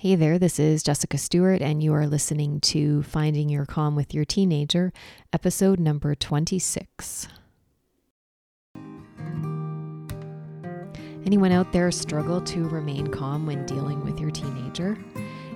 [0.00, 4.14] Hey there, this is Jessica Stewart, and you are listening to Finding Your Calm with
[4.14, 4.94] Your Teenager,
[5.30, 7.28] episode number 26.
[11.26, 14.96] Anyone out there struggle to remain calm when dealing with your teenager?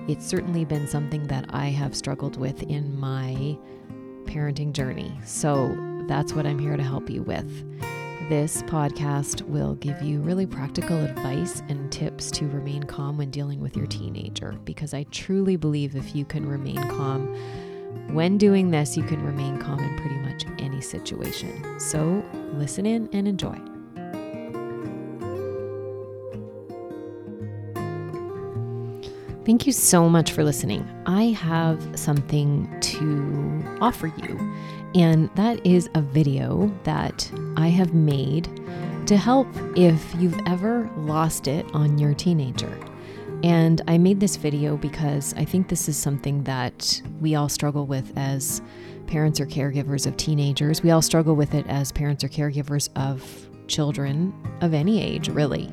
[0.07, 3.57] It's certainly been something that I have struggled with in my
[4.25, 5.19] parenting journey.
[5.25, 5.75] So
[6.07, 7.65] that's what I'm here to help you with.
[8.29, 13.59] This podcast will give you really practical advice and tips to remain calm when dealing
[13.59, 17.35] with your teenager because I truly believe if you can remain calm
[18.13, 21.79] when doing this, you can remain calm in pretty much any situation.
[21.79, 23.59] So listen in and enjoy.
[29.45, 30.89] Thank you so much for listening.
[31.05, 34.55] I have something to offer you,
[34.95, 38.49] and that is a video that I have made
[39.05, 42.75] to help if you've ever lost it on your teenager.
[43.43, 47.85] And I made this video because I think this is something that we all struggle
[47.85, 48.63] with as
[49.05, 50.81] parents or caregivers of teenagers.
[50.81, 55.69] We all struggle with it as parents or caregivers of children of any age, really.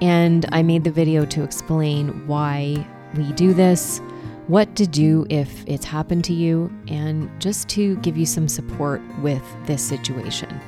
[0.00, 2.84] And I made the video to explain why
[3.16, 4.00] we do this,
[4.46, 9.00] what to do if it's happened to you, and just to give you some support
[9.20, 10.60] with this situation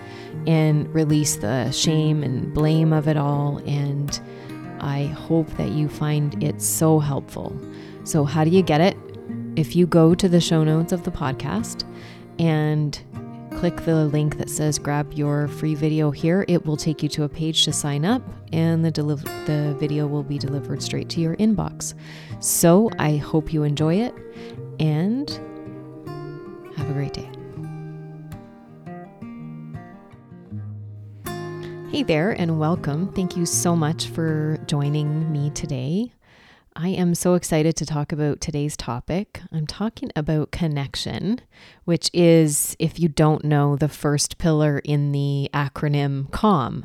[0.46, 3.58] and release the shame and blame of it all.
[3.66, 4.18] And
[4.80, 7.58] I hope that you find it so helpful.
[8.04, 8.96] So, how do you get it?
[9.56, 11.84] If you go to the show notes of the podcast
[12.38, 12.98] and
[13.56, 17.24] click the link that says grab your free video here, it will take you to
[17.24, 19.14] a page to sign up and the, deli-
[19.46, 21.94] the video will be delivered straight to your inbox.
[22.38, 24.14] So I hope you enjoy it
[24.78, 25.30] and
[26.76, 27.30] have a great day.
[31.90, 33.10] Hey there, and welcome.
[33.14, 36.12] Thank you so much for joining me today.
[36.78, 39.40] I am so excited to talk about today's topic.
[39.50, 41.40] I'm talking about connection,
[41.86, 46.84] which is, if you don't know, the first pillar in the acronym CALM,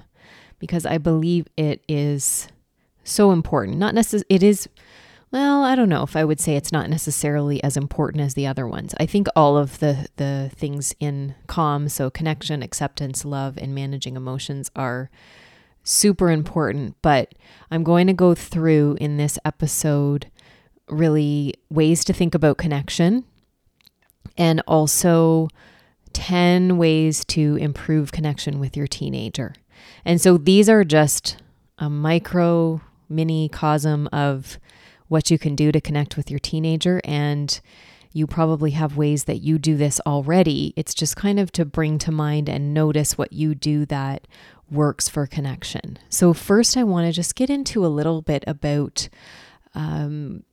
[0.59, 2.47] because I believe it is
[3.03, 3.79] so important.
[3.79, 4.69] Not necessarily, it is,
[5.29, 8.47] well, I don't know if I would say it's not necessarily as important as the
[8.47, 8.96] other ones.
[8.97, 14.16] I think all of the, the things in CALM, so connection, acceptance, love, and managing
[14.16, 15.09] emotions, are
[15.84, 17.34] super important, but
[17.69, 20.30] I'm going to go through in this episode
[20.88, 23.24] really ways to think about connection
[24.38, 25.47] and also
[26.14, 29.56] 10 ways to improve connection with your teenager.
[30.06, 31.38] And so these are just
[31.78, 34.59] a micro mini cosm of
[35.08, 37.59] what you can do to connect with your teenager and
[38.13, 40.73] you probably have ways that you do this already.
[40.75, 44.27] It's just kind of to bring to mind and notice what you do that
[44.69, 45.97] works for connection.
[46.09, 49.09] So, first, I want to just get into a little bit about
[49.75, 50.44] um,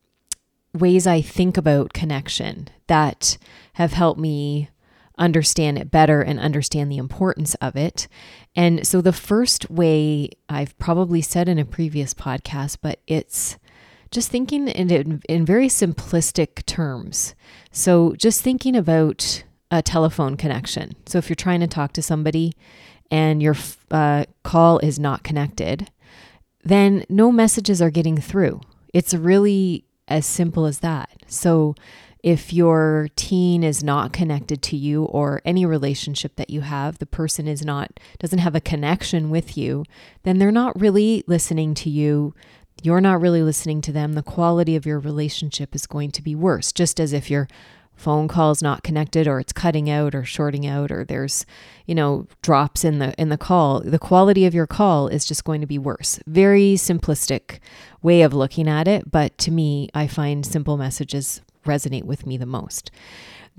[0.74, 3.38] ways I think about connection that
[3.75, 4.70] have helped me
[5.16, 8.06] understand it better and understand the importance of it.
[8.54, 13.58] And so, the first way I've probably said in a previous podcast, but it's
[14.10, 17.34] just thinking in, in very simplistic terms.
[17.72, 20.92] So, just thinking about a telephone connection.
[21.06, 22.54] So, if you're trying to talk to somebody
[23.10, 23.56] and your
[23.91, 25.91] uh, call is not connected,
[26.64, 28.60] then no messages are getting through.
[28.92, 31.10] It's really as simple as that.
[31.26, 31.75] So,
[32.22, 37.06] if your teen is not connected to you or any relationship that you have, the
[37.06, 39.84] person is not, doesn't have a connection with you,
[40.25, 42.34] then they're not really listening to you.
[42.83, 44.12] You're not really listening to them.
[44.12, 47.49] The quality of your relationship is going to be worse, just as if you're
[47.99, 51.44] phone calls not connected or it's cutting out or shorting out or there's
[51.84, 55.43] you know drops in the in the call the quality of your call is just
[55.43, 57.59] going to be worse very simplistic
[58.00, 62.37] way of looking at it but to me i find simple messages resonate with me
[62.37, 62.93] the most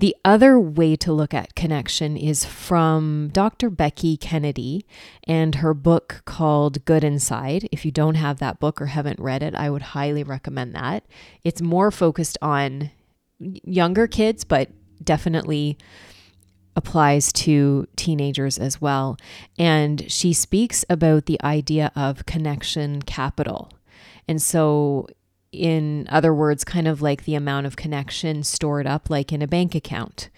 [0.00, 3.68] the other way to look at connection is from Dr.
[3.68, 4.86] Becky Kennedy
[5.24, 7.68] and her book called Good Inside.
[7.70, 11.04] If you don't have that book or haven't read it, I would highly recommend that.
[11.44, 12.90] It's more focused on
[13.38, 14.70] younger kids, but
[15.04, 15.76] definitely
[16.76, 19.18] applies to teenagers as well.
[19.58, 23.70] And she speaks about the idea of connection capital.
[24.26, 25.08] And so,
[25.52, 29.48] in other words, kind of like the amount of connection stored up, like in a
[29.48, 30.28] bank account.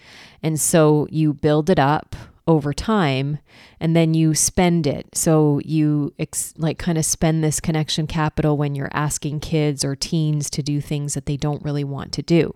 [0.41, 2.15] And so you build it up
[2.45, 3.39] over time
[3.79, 5.07] and then you spend it.
[5.13, 9.95] So you ex- like kind of spend this connection capital when you're asking kids or
[9.95, 12.53] teens to do things that they don't really want to do.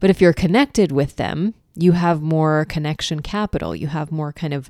[0.00, 3.76] But if you're connected with them, you have more connection capital.
[3.76, 4.68] You have more kind of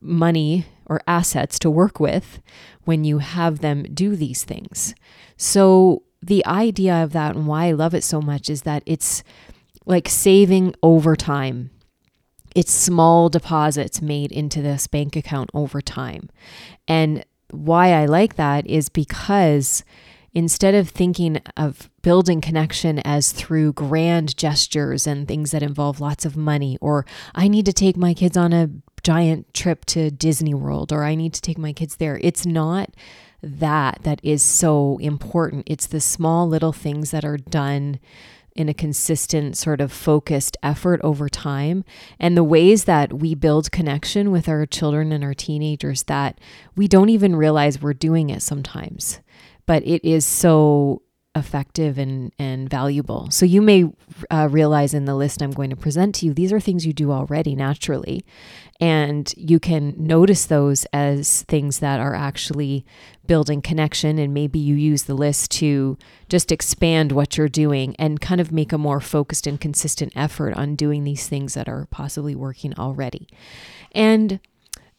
[0.00, 2.40] money or assets to work with
[2.84, 4.94] when you have them do these things.
[5.36, 9.22] So the idea of that and why I love it so much is that it's
[9.86, 11.70] like saving over time.
[12.54, 16.28] It's small deposits made into this bank account over time.
[16.86, 19.84] And why I like that is because
[20.34, 26.24] instead of thinking of building connection as through grand gestures and things that involve lots
[26.24, 28.70] of money, or I need to take my kids on a
[29.02, 32.90] giant trip to Disney World, or I need to take my kids there, it's not
[33.42, 35.64] that that is so important.
[35.66, 38.00] It's the small little things that are done
[38.58, 41.84] in a consistent sort of focused effort over time
[42.18, 46.40] and the ways that we build connection with our children and our teenagers that
[46.74, 49.20] we don't even realize we're doing it sometimes
[49.64, 51.00] but it is so
[51.38, 53.30] effective and, and valuable.
[53.30, 53.90] So you may
[54.30, 56.92] uh, realize in the list I'm going to present to you, these are things you
[56.92, 58.24] do already naturally.
[58.80, 62.84] And you can notice those as things that are actually
[63.26, 64.18] building connection.
[64.18, 65.96] And maybe you use the list to
[66.28, 70.54] just expand what you're doing and kind of make a more focused and consistent effort
[70.54, 73.28] on doing these things that are possibly working already.
[73.92, 74.40] And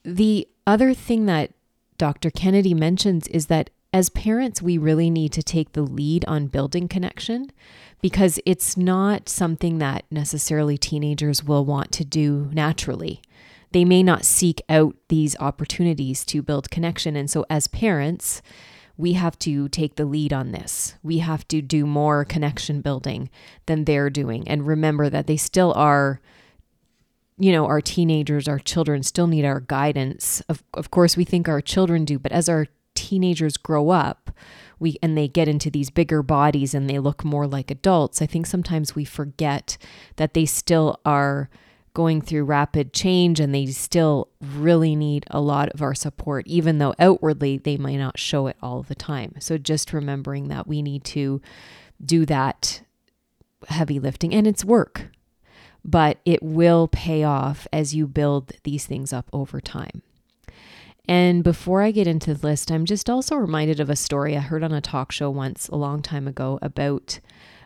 [0.04, 1.52] the other thing that
[1.98, 2.30] Dr.
[2.32, 6.88] Kennedy mentions is that as parents, we really need to take the lead on building
[6.88, 7.52] connection
[8.02, 13.22] because it's not something that necessarily teenagers will want to do naturally.
[13.72, 17.16] They may not seek out these opportunities to build connection.
[17.16, 18.42] And so, as parents,
[18.98, 20.96] we have to take the lead on this.
[21.04, 23.30] We have to do more connection building
[23.66, 24.48] than they're doing.
[24.48, 26.20] And remember that they still are,
[27.38, 30.42] you know, our teenagers, our children still need our guidance.
[30.50, 32.68] Of, of course, we think our children do, but as our
[33.10, 34.32] teenagers grow up,
[34.80, 38.28] we and they get into these bigger bodies and they look more like adults, I
[38.28, 39.78] think sometimes we forget
[40.18, 41.50] that they still are
[41.94, 46.78] going through rapid change and they still really need a lot of our support, even
[46.78, 49.34] though outwardly they might not show it all the time.
[49.40, 51.42] So just remembering that we need to
[52.04, 52.82] do that
[53.68, 55.10] heavy lifting and it's work,
[55.84, 60.04] but it will pay off as you build these things up over time.
[61.10, 64.42] And before I get into the list, I'm just also reminded of a story I
[64.42, 67.20] heard on a talk show once a long time ago about.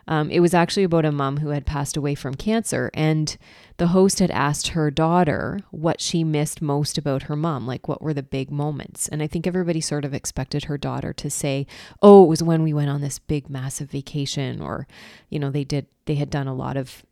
[0.08, 3.36] Um, it was actually about a mom who had passed away from cancer, and
[3.76, 8.00] the host had asked her daughter what she missed most about her mom, like what
[8.00, 9.08] were the big moments.
[9.08, 11.66] And I think everybody sort of expected her daughter to say,
[12.00, 14.86] "Oh, it was when we went on this big, massive vacation," or,
[15.28, 17.04] you know, they did they had done a lot of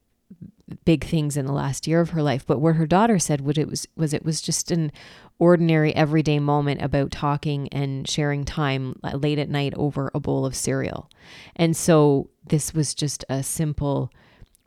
[0.85, 2.47] big things in the last year of her life.
[2.47, 4.93] But what her daughter said what it was was it was just an
[5.39, 10.55] ordinary everyday moment about talking and sharing time late at night over a bowl of
[10.55, 11.11] cereal.
[11.57, 14.11] And so this was just a simple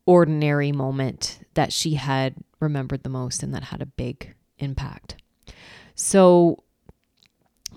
[0.05, 5.15] ordinary moment that she had remembered the most and that had a big impact.
[5.95, 6.63] So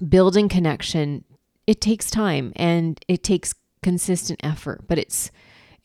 [0.06, 1.24] building connection
[1.68, 5.30] it takes time and it takes consistent effort, but it's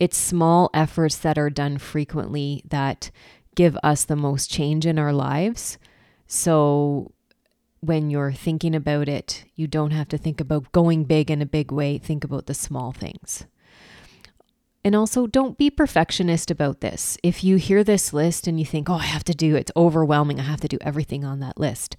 [0.04, 3.10] it's small efforts that are done frequently that
[3.56, 5.78] give us the most change in our lives.
[6.28, 7.14] So
[7.80, 11.46] when you're thinking about it, you don't have to think about going big in a
[11.46, 11.98] big way.
[11.98, 13.46] Think about the small things.
[14.86, 17.18] And also, don't be perfectionist about this.
[17.24, 20.40] If you hear this list and you think, oh, I have to do it's overwhelming,
[20.40, 21.96] I have to do everything on that list,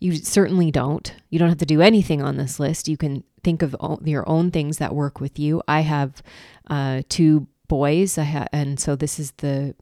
[0.00, 1.14] you certainly don't.
[1.30, 2.88] You don't have to do anything on this list.
[2.88, 3.74] You can think of
[4.04, 5.62] your own things that work with you.
[5.66, 6.22] I have
[6.68, 8.18] uh, two boys.
[8.18, 9.74] I ha- and so this is the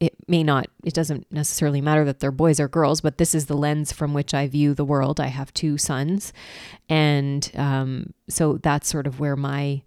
[0.00, 3.46] it may not it doesn't necessarily matter that they're boys or girls but this is
[3.46, 6.32] the lens from which i view the world i have two sons
[6.88, 9.82] and um, so that's sort of where my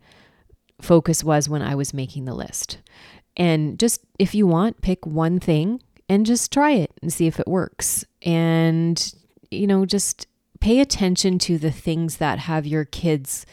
[0.83, 2.79] focus was when i was making the list
[3.37, 7.39] and just if you want pick one thing and just try it and see if
[7.39, 9.13] it works and
[9.49, 10.27] you know just
[10.59, 13.45] pay attention to the things that have your kids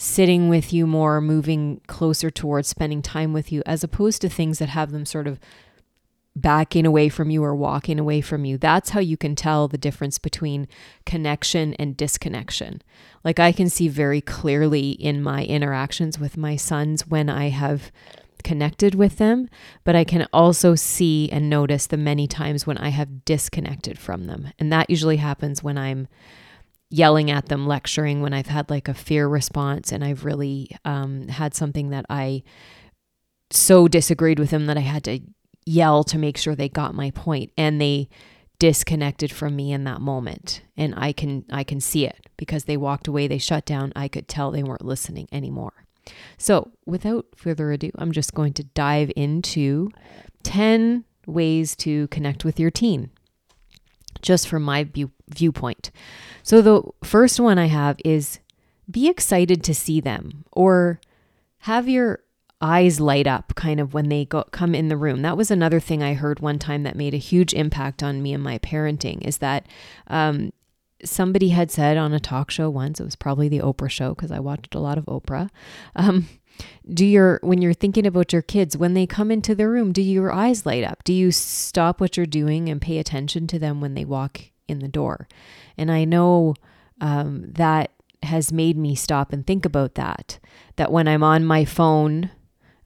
[0.00, 4.60] sitting with you more, moving closer towards spending time with you, as opposed to things
[4.60, 5.40] that have them sort of
[6.36, 8.56] backing away from you or walking away from you.
[8.56, 10.68] That's how you can tell the difference between
[11.04, 12.80] connection and disconnection.
[13.24, 17.90] Like I can see very clearly in my interactions with my sons when I have
[18.44, 19.48] connected with them,
[19.84, 24.26] but I can also see and notice the many times when I have disconnected from
[24.26, 24.52] them.
[24.58, 26.08] And that usually happens when I'm
[26.90, 31.28] yelling at them, lecturing when I've had like a fear response and I've really um,
[31.28, 32.42] had something that I
[33.50, 35.20] so disagreed with them that I had to
[35.66, 38.08] yell to make sure they got my point and they
[38.58, 42.76] disconnected from me in that moment and I can I can see it because they
[42.76, 45.84] walked away they shut down I could tell they weren't listening anymore.
[46.36, 49.90] So, without further ado, I'm just going to dive into
[50.42, 53.10] 10 ways to connect with your teen
[54.22, 55.90] just from my view, viewpoint.
[56.42, 58.40] So, the first one I have is
[58.90, 61.00] be excited to see them or
[61.58, 62.20] have your
[62.60, 65.22] eyes light up kind of when they go come in the room.
[65.22, 68.32] That was another thing I heard one time that made a huge impact on me
[68.32, 69.66] and my parenting is that
[70.08, 70.52] um,
[71.04, 74.32] somebody had said on a talk show once, it was probably the Oprah show because
[74.32, 75.50] I watched a lot of Oprah.
[75.94, 76.28] Um,
[76.92, 80.02] do your when you're thinking about your kids when they come into the room, do
[80.02, 81.04] your eyes light up?
[81.04, 84.80] Do you stop what you're doing and pay attention to them when they walk in
[84.80, 85.28] the door?
[85.76, 86.54] And I know
[87.00, 87.92] um, that
[88.24, 90.40] has made me stop and think about that.
[90.76, 92.30] That when I'm on my phone,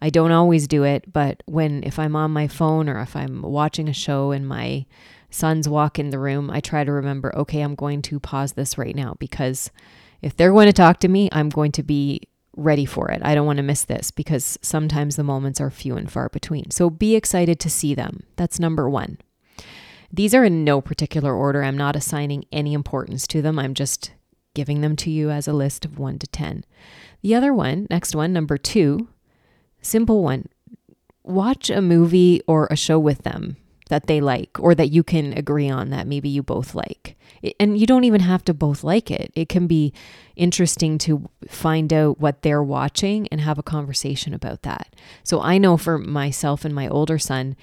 [0.03, 3.41] I don't always do it, but when if I'm on my phone or if I'm
[3.41, 4.85] watching a show and my
[5.31, 8.77] sons walk in the room, I try to remember, okay, I'm going to pause this
[8.77, 9.71] right now because
[10.21, 12.23] if they're going to talk to me, I'm going to be
[12.57, 13.23] ready for it.
[13.25, 16.73] I don't want to miss this because sometimes the moments are few and far between.
[16.73, 18.25] So be excited to see them.
[18.35, 19.19] That's number one.
[20.13, 21.63] These are in no particular order.
[21.63, 23.57] I'm not assigning any importance to them.
[23.57, 24.11] I'm just
[24.55, 26.65] giving them to you as a list of one to 10.
[27.23, 29.07] The other one, next one, number two,
[29.83, 30.49] simple one.
[31.25, 33.57] Watch a movie or a show with them
[33.89, 37.17] that they like or that you can agree on that maybe you both like.
[37.61, 39.31] And you don't even have to both like it.
[39.35, 39.93] It can be
[40.35, 44.97] interesting to find out what they're watching and have a conversation about that.
[45.25, 47.55] So I know for myself and my older son,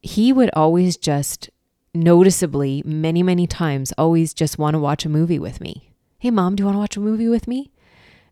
[0.00, 1.50] he would always just
[1.92, 5.90] noticeably, many, many times, always just want to watch a movie with me.
[6.18, 7.70] Hey, mom, do you want to watch a movie with me?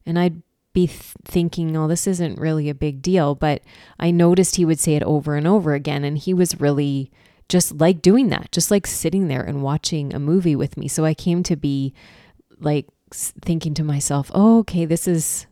[0.07, 0.43] And I'd
[0.75, 3.35] be th- thinking, oh, this isn't really a big deal.
[3.35, 3.63] But
[3.99, 6.05] I noticed he would say it over and over again.
[6.05, 7.11] And he was really
[7.49, 10.89] just like doing that, just like sitting there and watching a movie with me.
[10.89, 11.95] So I came to be
[12.61, 15.47] like thinking to myself, oh, okay, this is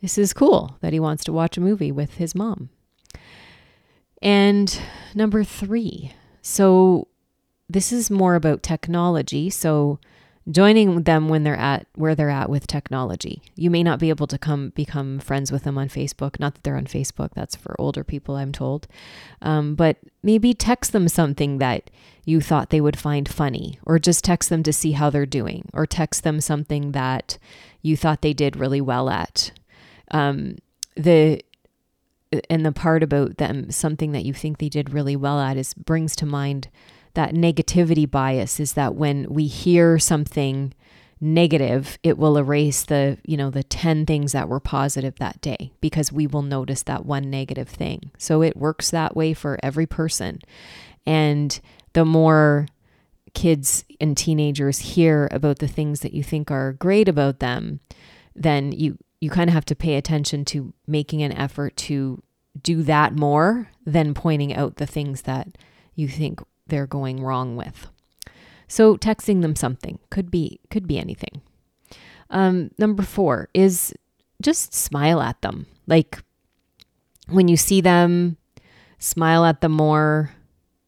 [0.00, 2.70] this is cool that he wants to watch a movie with his mom.
[4.22, 4.80] And
[5.14, 6.12] number 3.
[6.42, 7.08] So
[7.68, 9.50] this is more about technology.
[9.50, 9.98] So
[10.50, 13.42] joining them when they're at where they're at with technology.
[13.54, 16.40] You may not be able to come become friends with them on Facebook.
[16.40, 18.86] Not that they're on Facebook, that's for older people, I'm told.
[19.42, 21.90] Um, but maybe text them something that
[22.24, 25.68] you thought they would find funny, or just text them to see how they're doing,
[25.72, 27.38] or text them something that
[27.82, 29.52] you thought they did really well at.
[30.10, 30.56] Um,
[30.96, 31.42] the
[32.48, 35.74] and the part about them something that you think they did really well at is
[35.74, 36.68] brings to mind
[37.20, 40.72] that negativity bias is that when we hear something
[41.20, 45.70] negative, it will erase the, you know, the 10 things that were positive that day
[45.82, 48.10] because we will notice that one negative thing.
[48.16, 50.40] So it works that way for every person.
[51.04, 51.60] And
[51.92, 52.68] the more
[53.34, 57.80] kids and teenagers hear about the things that you think are great about them,
[58.34, 62.22] then you you kind of have to pay attention to making an effort to
[62.62, 65.58] do that more than pointing out the things that
[65.94, 67.88] you think they're going wrong with.
[68.66, 71.42] So texting them something could be could be anything.
[72.30, 73.92] Um, number four is
[74.40, 75.66] just smile at them.
[75.86, 76.22] Like
[77.28, 78.36] when you see them,
[78.98, 80.30] smile at them more.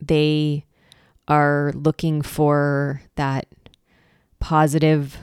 [0.00, 0.64] They
[1.28, 3.46] are looking for that
[4.38, 5.18] positive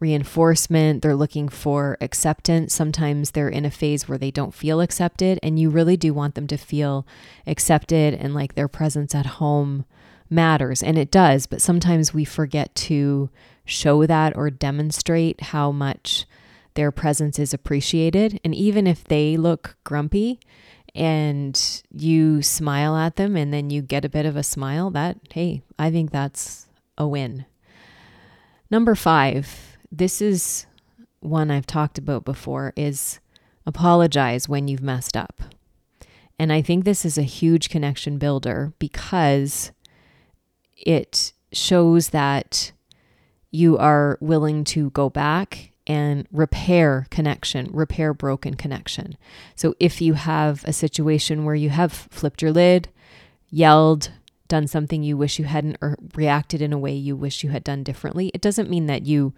[0.00, 1.02] reinforcement.
[1.02, 2.74] They're looking for acceptance.
[2.74, 6.34] Sometimes they're in a phase where they don't feel accepted, and you really do want
[6.34, 7.06] them to feel
[7.46, 9.84] accepted and like their presence at home
[10.30, 10.82] matters.
[10.82, 13.30] And it does, but sometimes we forget to
[13.64, 16.26] show that or demonstrate how much
[16.74, 18.40] their presence is appreciated.
[18.44, 20.40] And even if they look grumpy,
[20.94, 25.16] and you smile at them and then you get a bit of a smile, that,
[25.32, 27.44] hey, I think that's a win.
[28.70, 30.66] Number five, this is
[31.20, 33.20] one I've talked about before is
[33.66, 35.42] apologize when you've messed up.
[36.38, 39.72] And I think this is a huge connection builder because
[40.76, 42.72] it shows that
[43.50, 49.16] you are willing to go back and repair connection, repair broken connection.
[49.56, 52.88] So if you have a situation where you have flipped your lid,
[53.50, 54.12] yelled,
[54.48, 57.64] done something you wish you hadn't, or reacted in a way you wish you had
[57.64, 59.32] done differently, it doesn't mean that you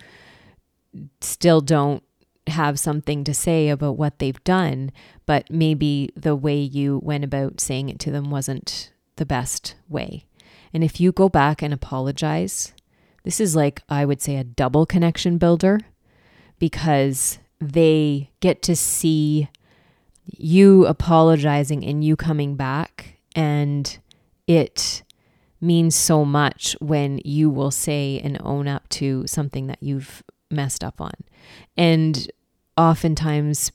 [1.20, 2.02] still don't
[2.46, 4.92] have something to say about what they've done,
[5.26, 10.24] but maybe the way you went about saying it to them wasn't the best way.
[10.72, 12.72] And if you go back and apologize,
[13.24, 15.80] this is like, I would say, a double connection builder
[16.58, 19.48] because they get to see
[20.26, 23.18] you apologizing and you coming back.
[23.34, 23.98] And
[24.46, 25.02] it
[25.60, 30.84] means so much when you will say and own up to something that you've messed
[30.84, 31.12] up on.
[31.76, 32.30] And
[32.76, 33.72] oftentimes,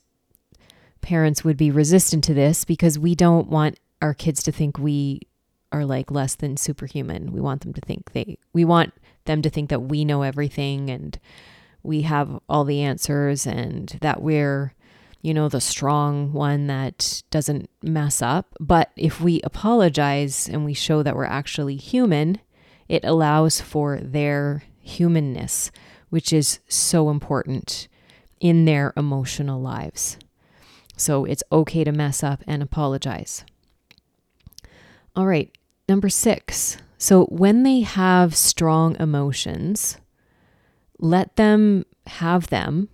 [1.00, 5.20] parents would be resistant to this because we don't want our kids to think we
[5.72, 7.32] are like less than superhuman.
[7.32, 8.92] We want them to think they, we want
[9.24, 11.18] them to think that we know everything and
[11.82, 14.74] we have all the answers and that we're,
[15.22, 18.54] you know, the strong one that doesn't mess up.
[18.58, 22.40] But if we apologize and we show that we're actually human,
[22.88, 25.70] it allows for their humanness,
[26.10, 27.88] which is so important
[28.40, 30.18] in their emotional lives.
[30.96, 33.44] So it's okay to mess up and apologize.
[35.14, 35.50] All right,
[35.88, 36.78] number six.
[36.98, 39.98] So when they have strong emotions,
[40.98, 42.88] let them have them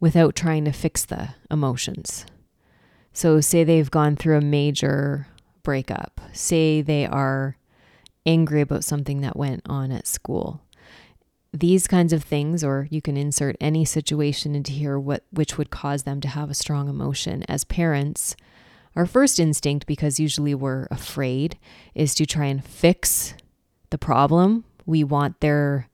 [0.00, 2.26] without trying to fix the emotions.
[3.14, 5.26] So, say they've gone through a major
[5.62, 7.56] breakup, say they are
[8.24, 10.62] angry about something that went on at school.
[11.52, 15.70] These kinds of things, or you can insert any situation into here what which would
[15.70, 17.42] cause them to have a strong emotion.
[17.44, 18.36] As parents,
[18.96, 21.58] our first instinct, because usually we're afraid,
[21.94, 23.34] is to try and fix
[23.90, 24.64] the problem.
[24.86, 25.88] We want their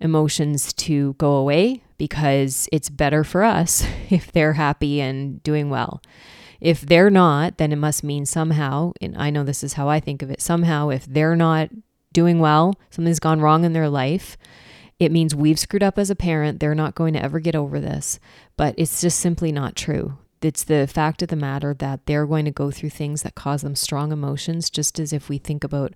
[0.00, 6.02] emotions to go away because it's better for us if they're happy and doing well.
[6.60, 9.98] If they're not, then it must mean somehow, and I know this is how I
[9.98, 11.70] think of it, somehow if they're not
[12.12, 14.36] doing well, something's gone wrong in their life,
[15.00, 16.60] it means we've screwed up as a parent.
[16.60, 18.20] They're not going to ever get over this.
[18.56, 20.18] But it's just simply not true.
[20.42, 23.62] It's the fact of the matter that they're going to go through things that cause
[23.62, 25.94] them strong emotions, just as if we think about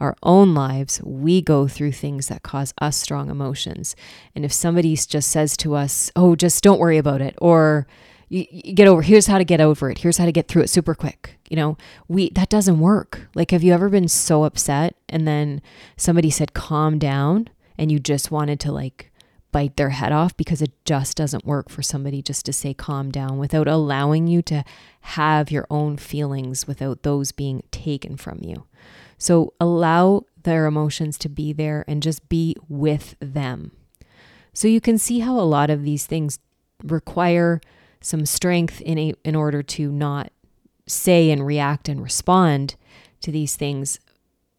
[0.00, 3.94] our own lives, we go through things that cause us strong emotions.
[4.34, 7.86] And if somebody just says to us, oh, just don't worry about it, or
[8.28, 10.62] you, you get over, here's how to get over it, here's how to get through
[10.62, 11.76] it super quick, you know,
[12.08, 13.28] we, that doesn't work.
[13.34, 15.60] Like, have you ever been so upset and then
[15.98, 17.48] somebody said, calm down,
[17.80, 19.10] and you just wanted to like
[19.52, 23.10] bite their head off because it just doesn't work for somebody just to say calm
[23.10, 24.62] down without allowing you to
[25.00, 28.64] have your own feelings without those being taken from you.
[29.16, 33.72] So allow their emotions to be there and just be with them.
[34.52, 36.38] So you can see how a lot of these things
[36.84, 37.62] require
[38.02, 40.32] some strength in a, in order to not
[40.86, 42.76] say and react and respond
[43.22, 43.98] to these things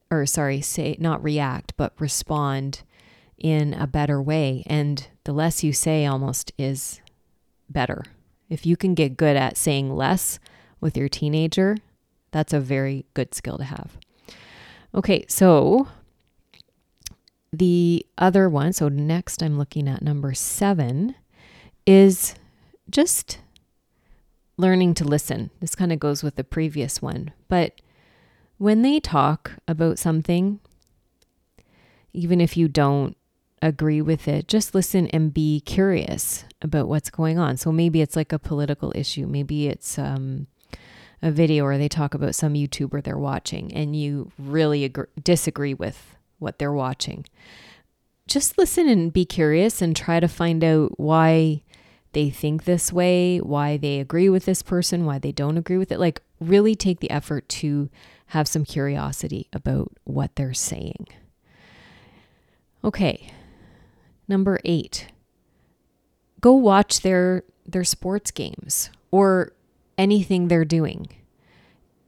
[0.10, 2.82] or sorry, say not react but respond
[3.42, 7.02] in a better way and the less you say almost is
[7.70, 8.04] better.
[8.50, 10.40] If you can get good at saying less
[10.80, 11.78] with your teenager,
[12.32, 13.98] that's a very good skill to have.
[14.94, 15.88] Okay, so
[17.54, 21.16] the other one, so next I'm looking at number seven,
[21.86, 22.36] is
[22.90, 23.40] just
[24.58, 25.50] learning to listen.
[25.60, 27.32] This kind of goes with the previous one.
[27.48, 27.82] But
[28.58, 30.60] when they talk about something,
[32.14, 33.16] even if you don't
[33.62, 37.58] agree with it, just listen and be curious about what's going on.
[37.58, 40.47] So maybe it's like a political issue, maybe it's um,
[41.21, 45.74] a video or they talk about some YouTuber they're watching and you really agree, disagree
[45.74, 47.26] with what they're watching,
[48.28, 51.62] just listen and be curious and try to find out why
[52.13, 55.91] they think this way, why they agree with this person, why they don't agree with
[55.91, 56.00] it.
[56.00, 57.89] Like, really take the effort to
[58.28, 61.08] have some curiosity about what they're saying.
[62.84, 63.32] Okay,
[64.32, 65.08] number eight
[66.41, 69.54] go watch their their sports games or
[69.98, 71.08] anything they're doing,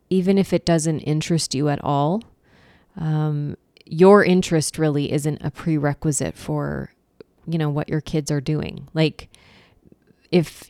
[0.09, 2.23] even if it doesn't interest you at all.
[2.97, 3.55] Um,
[3.86, 6.91] your interest really isn't a prerequisite for,
[7.45, 8.88] you know, what your kids are doing.
[8.93, 9.29] Like,
[10.31, 10.69] if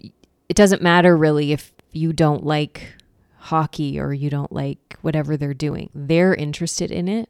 [0.49, 2.95] it doesn't matter really if you don't like
[3.37, 7.29] hockey or you don't like whatever they're doing, they're interested in it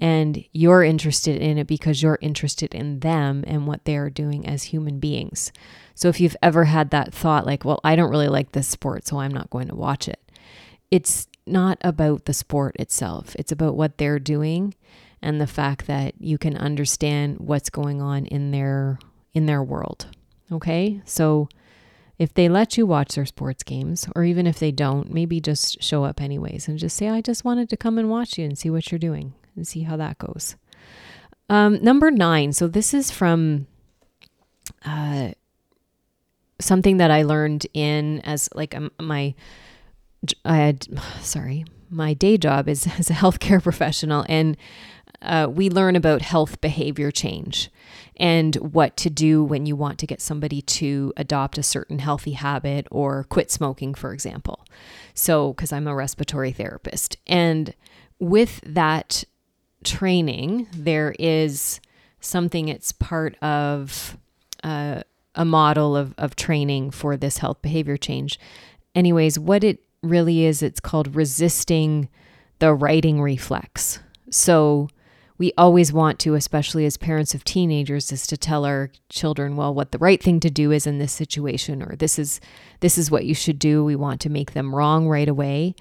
[0.00, 4.46] and you're interested in it because you're interested in them and what they are doing
[4.46, 5.52] as human beings.
[5.94, 9.06] So if you've ever had that thought, like, well, I don't really like this sport,
[9.06, 10.20] so I'm not going to watch it,
[10.90, 14.74] it's not about the sport itself, it's about what they're doing
[15.20, 18.98] and the fact that you can understand what's going on in their
[19.34, 20.06] in their world.
[20.50, 21.02] Okay?
[21.04, 21.48] So
[22.18, 25.82] if they let you watch their sports games, or even if they don't, maybe just
[25.82, 28.58] show up anyways and just say, I just wanted to come and watch you and
[28.58, 30.56] see what you're doing and see how that goes.
[31.48, 32.52] Um, number nine.
[32.52, 33.66] So this is from
[34.84, 35.30] uh,
[36.60, 39.34] something that I learned in as like um, my
[40.44, 40.86] I had
[41.20, 44.56] sorry my day job is as a healthcare professional and
[45.22, 47.70] uh, we learn about health behavior change
[48.16, 52.32] and what to do when you want to get somebody to adopt a certain healthy
[52.32, 54.64] habit or quit smoking, for example.
[55.14, 57.16] So, because I'm a respiratory therapist.
[57.26, 57.74] And
[58.18, 59.24] with that
[59.84, 61.80] training, there is
[62.20, 64.16] something, it's part of
[64.62, 65.02] uh,
[65.34, 68.38] a model of, of training for this health behavior change.
[68.94, 72.08] Anyways, what it really is, it's called resisting
[72.58, 74.00] the righting reflex.
[74.30, 74.88] So,
[75.40, 79.72] we always want to, especially as parents of teenagers, is to tell our children, well,
[79.72, 82.42] what the right thing to do is in this situation, or this is
[82.80, 83.82] this is what you should do.
[83.82, 85.74] We want to make them wrong right away.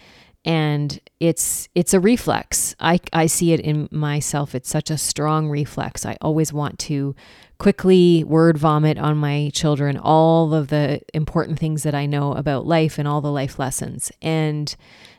[0.45, 2.75] And it's it's a reflex.
[2.80, 4.56] I, I see it in myself.
[4.56, 6.06] It's such a strong reflex.
[6.06, 7.13] I always want to
[7.58, 12.65] quickly word vomit on my children all of the important things that I know about
[12.65, 14.13] life and all the life lessons.
[14.21, 14.73] And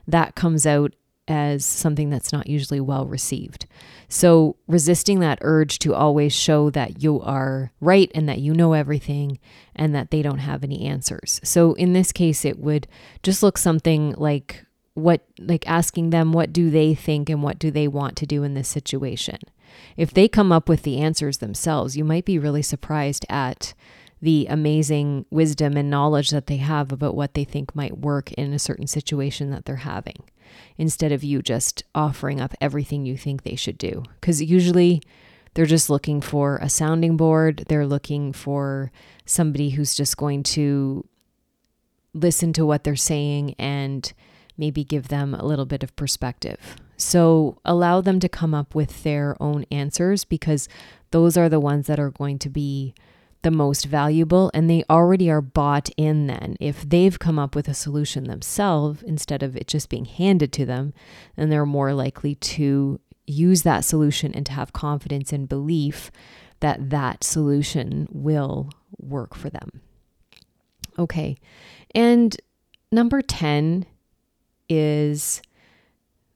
[0.09, 0.95] that comes out
[1.29, 3.67] as something that's not usually well received.
[4.09, 8.73] So, resisting that urge to always show that you are right and that you know
[8.73, 9.39] everything
[9.77, 11.41] and that they don't have any answers.
[11.45, 12.89] So, in this case, it would
[13.23, 14.65] just look something like
[15.03, 18.43] what, like asking them, what do they think and what do they want to do
[18.43, 19.39] in this situation?
[19.97, 23.75] If they come up with the answers themselves, you might be really surprised at
[24.23, 28.53] the amazing wisdom and knowledge that they have about what they think might work in
[28.53, 30.23] a certain situation that they're having
[30.77, 34.03] instead of you just offering up everything you think they should do.
[34.21, 35.01] Because usually
[35.55, 38.91] they're just looking for a sounding board, they're looking for
[39.25, 41.07] somebody who's just going to
[42.13, 44.13] listen to what they're saying and
[44.61, 46.77] maybe give them a little bit of perspective.
[46.97, 50.69] So allow them to come up with their own answers because
[51.11, 52.95] those are the ones that are going to be
[53.43, 56.57] the most valuable and they already are bought in then.
[56.61, 60.67] If they've come up with a solution themselves instead of it just being handed to
[60.67, 60.93] them,
[61.37, 66.11] then they're more likely to use that solution and to have confidence and belief
[66.61, 69.81] that that solution will work for them.
[70.99, 71.39] Okay.
[71.95, 72.37] And
[72.93, 73.87] number 10
[74.71, 75.43] is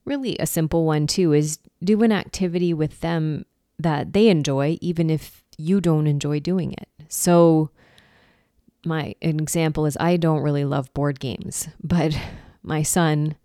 [0.05, 3.47] really a simple one too is do an activity with them
[3.79, 6.89] that they enjoy even if you don't enjoy doing it.
[7.09, 7.71] So,
[8.85, 12.17] my an example is I don't really love board games, but
[12.63, 13.37] my son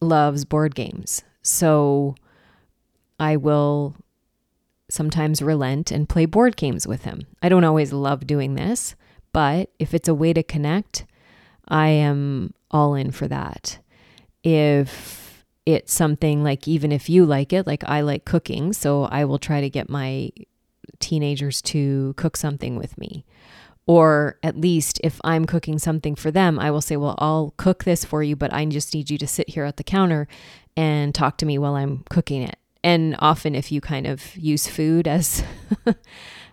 [0.00, 1.22] loves board games.
[1.42, 2.14] So,
[3.18, 3.96] I will
[4.88, 7.26] sometimes relent and play board games with him.
[7.42, 8.94] I don't always love doing this,
[9.32, 11.06] but if it's a way to connect,
[11.66, 13.78] I am all in for that.
[14.46, 19.24] If it's something like, even if you like it, like I like cooking, so I
[19.24, 20.30] will try to get my
[21.00, 23.24] teenagers to cook something with me.
[23.88, 27.82] Or at least if I'm cooking something for them, I will say, Well, I'll cook
[27.82, 30.28] this for you, but I just need you to sit here at the counter
[30.76, 32.56] and talk to me while I'm cooking it.
[32.84, 35.42] And often, if you kind of use food as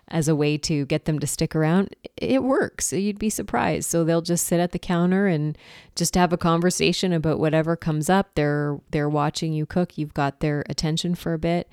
[0.08, 2.92] as a way to get them to stick around, it works.
[2.92, 3.88] You'd be surprised.
[3.88, 5.56] So they'll just sit at the counter and
[5.94, 8.34] just have a conversation about whatever comes up.
[8.34, 9.96] They're they're watching you cook.
[9.96, 11.68] You've got their attention for a bit,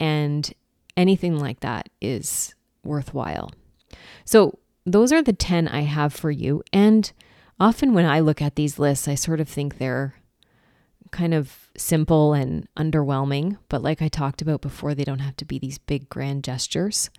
[0.00, 0.52] and
[0.96, 3.52] anything like that is worthwhile.
[4.24, 6.62] So, those are the 10 I have for you.
[6.72, 7.12] And
[7.58, 10.14] often when I look at these lists, I sort of think they're
[11.10, 13.58] kind of simple and underwhelming.
[13.68, 17.10] But like I talked about before, they don't have to be these big grand gestures.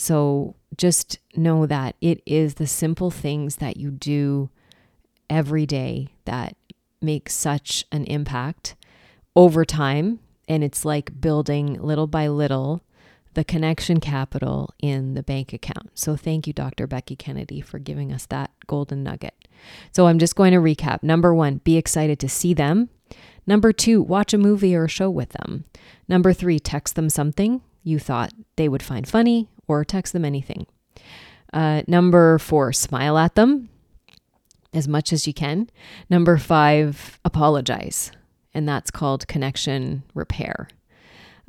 [0.00, 4.48] So just know that it is the simple things that you do
[5.28, 6.56] every day that
[7.02, 8.76] make such an impact
[9.36, 10.20] over time.
[10.48, 12.82] And it's like building little by little
[13.34, 15.90] the connection capital in the bank account.
[15.92, 16.86] So thank you, Dr.
[16.86, 19.34] Becky Kennedy, for giving us that golden nugget.
[19.92, 21.02] So I'm just going to recap.
[21.02, 22.88] Number one, be excited to see them.
[23.46, 25.66] Number two, watch a movie or a show with them.
[26.08, 30.66] Number three, text them something you thought they would find funny or text them anything.
[31.52, 33.68] Uh, number four, smile at them
[34.72, 35.68] as much as you can.
[36.08, 38.12] Number five, apologize.
[38.52, 40.68] And that's called connection repair.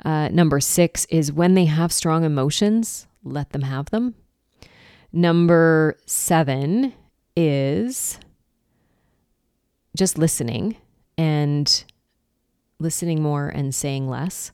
[0.04, 4.14] Uh, number six is when they have strong emotions, let them have them.
[5.12, 6.92] Number seven
[7.36, 8.18] is
[9.96, 10.76] just listening
[11.18, 11.84] and
[12.78, 14.52] listening more and saying less.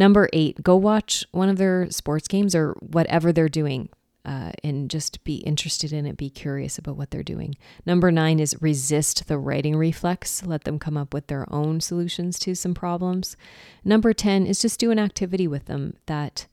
[0.00, 3.90] Number eight, go watch one of their sports games or whatever they're doing
[4.24, 7.54] uh, and just be interested in it, be curious about what they're doing.
[7.84, 12.38] Number nine is resist the righting reflex, let them come up with their own solutions
[12.38, 13.36] to some problems.
[13.84, 16.46] Number 10 is just do an activity with them that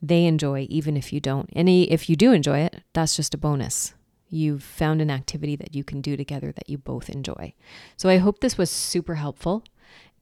[0.00, 1.50] they enjoy, even if you don't.
[1.52, 3.92] Any, if you do enjoy it, that's just a bonus.
[4.30, 7.52] You've found an activity that you can do together that you both enjoy.
[7.98, 9.64] So I hope this was super helpful.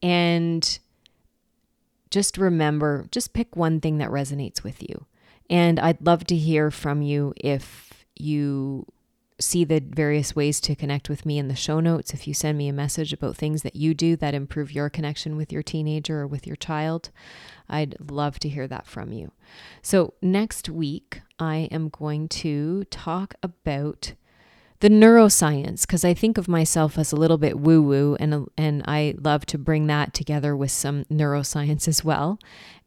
[0.01, 0.77] And
[2.15, 5.05] just remember, just pick one thing that resonates with you.
[5.49, 8.85] And I'd love to hear from you if you
[9.37, 12.13] see the various ways to connect with me in the show notes.
[12.13, 15.35] If you send me a message about things that you do that improve your connection
[15.35, 17.11] with your teenager or with your child,
[17.67, 19.33] I'd love to hear that from you.
[19.81, 24.13] So, next week, I am going to talk about
[24.79, 28.83] the neuroscience because I think of myself as a little bit woo woo and and
[28.87, 32.39] I love to bring that together with some neuroscience as well.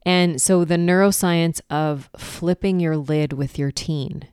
[0.05, 4.29] And so the neuroscience of flipping your lid with your teen.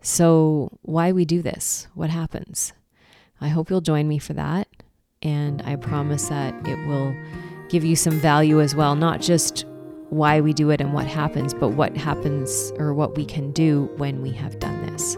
[0.00, 1.86] So why we do this?
[1.94, 2.72] What happens?
[3.40, 4.68] I hope you'll join me for that
[5.22, 7.14] and I promise that it will
[7.68, 9.64] give you some value as well, not just
[10.10, 13.90] why we do it and what happens, but what happens or what we can do
[13.96, 15.16] when we have done this.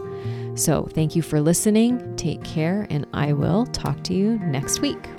[0.55, 2.15] So, thank you for listening.
[2.15, 5.09] Take care, and I will talk to you next week.